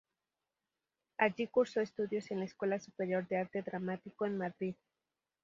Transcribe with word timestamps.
Allí 1.19 1.45
cursó 1.45 1.79
estudios 1.79 2.31
en 2.31 2.39
la 2.39 2.45
Escuela 2.45 2.79
Superior 2.79 3.27
de 3.27 3.37
Arte 3.37 3.61
Dramático 3.61 4.25
en 4.25 4.35
Madrid. 4.35 4.73